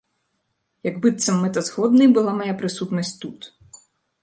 [0.89, 3.39] Як быццам мэтазгоднай была мая прысутнасць тут!